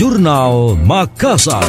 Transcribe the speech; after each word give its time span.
Jurnal 0.00 0.80
Makassar. 0.80 1.68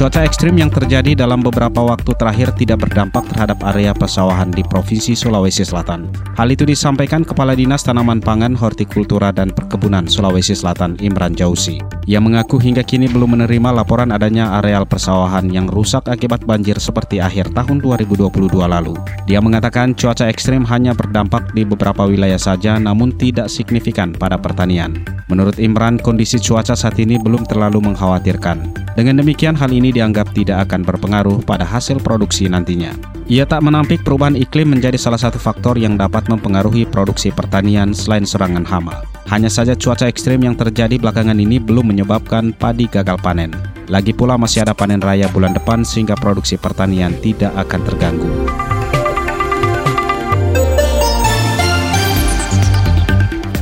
Cuaca 0.00 0.24
ekstrim 0.24 0.56
yang 0.56 0.72
terjadi 0.72 1.12
dalam 1.12 1.44
beberapa 1.44 1.84
waktu 1.84 2.16
terakhir 2.16 2.56
tidak 2.56 2.88
berdampak 2.88 3.20
terhadap 3.28 3.60
area 3.68 3.92
persawahan 3.92 4.48
di 4.48 4.64
Provinsi 4.64 5.12
Sulawesi 5.12 5.60
Selatan. 5.60 6.08
Hal 6.40 6.48
itu 6.48 6.64
disampaikan 6.64 7.20
Kepala 7.20 7.52
Dinas 7.52 7.84
Tanaman 7.84 8.24
Pangan, 8.24 8.56
Hortikultura, 8.56 9.28
dan 9.28 9.52
Perkebunan 9.52 10.08
Sulawesi 10.08 10.56
Selatan 10.56 10.96
Imran 11.04 11.36
Jausi. 11.36 11.84
Ia 12.08 12.16
mengaku 12.16 12.56
hingga 12.56 12.80
kini 12.80 13.12
belum 13.12 13.36
menerima 13.36 13.76
laporan 13.76 14.08
adanya 14.08 14.56
areal 14.56 14.88
persawahan 14.88 15.52
yang 15.52 15.68
rusak 15.68 16.08
akibat 16.08 16.48
banjir 16.48 16.80
seperti 16.80 17.20
akhir 17.20 17.52
tahun 17.52 17.84
2022 17.84 18.56
lalu. 18.56 18.96
Dia 19.28 19.44
mengatakan 19.44 19.92
cuaca 19.92 20.32
ekstrim 20.32 20.64
hanya 20.64 20.96
berdampak 20.96 21.52
di 21.52 21.68
beberapa 21.68 22.08
wilayah 22.08 22.40
saja 22.40 22.80
namun 22.80 23.12
tidak 23.20 23.52
signifikan 23.52 24.16
pada 24.16 24.40
pertanian. 24.40 24.96
Menurut 25.28 25.60
Imran, 25.60 26.00
kondisi 26.00 26.40
cuaca 26.40 26.72
saat 26.72 26.96
ini 26.96 27.20
belum 27.20 27.44
terlalu 27.44 27.84
mengkhawatirkan. 27.84 28.79
Dengan 28.98 29.22
demikian, 29.22 29.54
hal 29.54 29.70
ini 29.70 29.94
dianggap 29.94 30.34
tidak 30.34 30.68
akan 30.68 30.82
berpengaruh 30.82 31.46
pada 31.46 31.62
hasil 31.62 32.02
produksi 32.02 32.50
nantinya. 32.50 32.90
Ia 33.30 33.46
tak 33.46 33.62
menampik 33.62 34.02
perubahan 34.02 34.34
iklim 34.34 34.74
menjadi 34.74 34.98
salah 34.98 35.20
satu 35.20 35.38
faktor 35.38 35.78
yang 35.78 35.94
dapat 35.94 36.26
mempengaruhi 36.26 36.82
produksi 36.90 37.30
pertanian 37.30 37.94
selain 37.94 38.26
serangan 38.26 38.66
hama. 38.66 39.06
Hanya 39.30 39.46
saja 39.46 39.78
cuaca 39.78 40.10
ekstrim 40.10 40.42
yang 40.42 40.58
terjadi 40.58 40.98
belakangan 40.98 41.38
ini 41.38 41.62
belum 41.62 41.94
menyebabkan 41.94 42.50
padi 42.50 42.90
gagal 42.90 43.22
panen. 43.22 43.54
Lagi 43.86 44.10
pula 44.10 44.34
masih 44.34 44.66
ada 44.66 44.74
panen 44.74 44.98
raya 44.98 45.30
bulan 45.30 45.54
depan 45.54 45.86
sehingga 45.86 46.18
produksi 46.18 46.58
pertanian 46.58 47.14
tidak 47.22 47.54
akan 47.54 47.80
terganggu. 47.86 48.30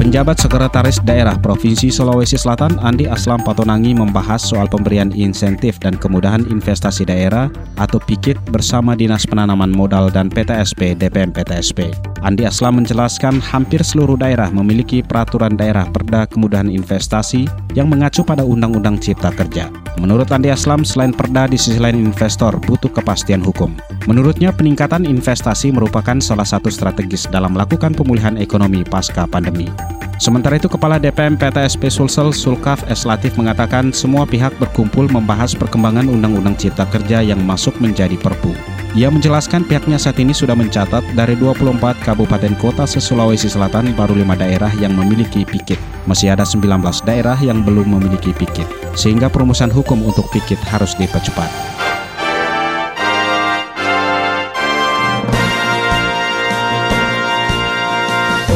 Penjabat 0.08 0.40
Sekretaris 0.40 1.04
Daerah 1.04 1.36
Provinsi 1.36 1.92
Sulawesi 1.92 2.40
Selatan 2.40 2.80
Andi 2.80 3.04
Aslam 3.04 3.44
Patonangi 3.44 3.92
membahas 3.92 4.40
soal 4.40 4.64
pemberian 4.64 5.12
insentif 5.12 5.76
dan 5.76 6.00
kemudahan 6.00 6.48
investasi 6.48 7.04
daerah 7.04 7.52
atau 7.76 8.00
PIKIT 8.00 8.40
bersama 8.48 8.96
Dinas 8.96 9.28
Penanaman 9.28 9.68
Modal 9.68 10.08
dan 10.08 10.32
PTSP 10.32 10.96
DPM 10.96 11.28
PTSP. 11.36 11.92
Andi 12.18 12.42
Aslam 12.42 12.82
menjelaskan 12.82 13.38
hampir 13.38 13.78
seluruh 13.86 14.18
daerah 14.18 14.50
memiliki 14.50 15.06
peraturan 15.06 15.54
daerah 15.54 15.86
perda 15.86 16.26
kemudahan 16.26 16.66
investasi 16.66 17.46
yang 17.78 17.86
mengacu 17.86 18.26
pada 18.26 18.42
Undang-Undang 18.42 18.98
Cipta 18.98 19.30
Kerja. 19.30 19.70
Menurut 20.02 20.26
Andi 20.34 20.50
Aslam, 20.50 20.82
selain 20.82 21.14
perda 21.14 21.46
di 21.46 21.54
sisi 21.54 21.78
lain 21.78 21.98
investor 21.98 22.58
butuh 22.66 22.90
kepastian 22.90 23.38
hukum. 23.42 23.74
Menurutnya 24.10 24.50
peningkatan 24.50 25.06
investasi 25.06 25.70
merupakan 25.70 26.18
salah 26.18 26.46
satu 26.46 26.70
strategis 26.70 27.30
dalam 27.30 27.54
melakukan 27.54 27.94
pemulihan 27.94 28.34
ekonomi 28.34 28.82
pasca 28.82 29.26
pandemi. 29.26 29.70
Sementara 30.18 30.58
itu, 30.58 30.66
Kepala 30.66 30.98
DPM 30.98 31.38
PTSP 31.38 31.86
Sulsel 31.86 32.34
Sulkaf 32.34 32.82
S. 32.90 33.06
Latif 33.06 33.38
mengatakan 33.38 33.94
semua 33.94 34.26
pihak 34.26 34.50
berkumpul 34.58 35.06
membahas 35.06 35.54
perkembangan 35.54 36.10
Undang-Undang 36.10 36.58
Cipta 36.58 36.82
Kerja 36.90 37.22
yang 37.22 37.38
masuk 37.46 37.78
menjadi 37.78 38.18
perpu. 38.18 38.50
Ia 38.96 39.12
menjelaskan 39.12 39.68
pihaknya 39.68 40.00
saat 40.00 40.16
ini 40.16 40.32
sudah 40.32 40.56
mencatat 40.56 41.04
dari 41.12 41.36
24 41.36 41.76
kabupaten 42.00 42.56
kota 42.56 42.88
se-Sulawesi 42.88 43.52
Selatan 43.52 43.92
baru 43.92 44.16
lima 44.16 44.32
daerah 44.32 44.72
yang 44.80 44.96
memiliki 44.96 45.44
pikit. 45.44 45.76
Masih 46.08 46.32
ada 46.32 46.48
19 46.48 46.80
daerah 47.04 47.36
yang 47.36 47.60
belum 47.60 48.00
memiliki 48.00 48.32
pikit, 48.32 48.64
sehingga 48.96 49.28
perumusan 49.28 49.68
hukum 49.68 50.00
untuk 50.00 50.24
pikit 50.32 50.56
harus 50.72 50.96
dipercepat. 50.96 51.52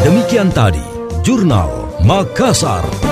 Demikian 0.03 0.49
tadi 0.49 0.83
Jurnal 1.21 1.93
Makassar. 2.03 3.12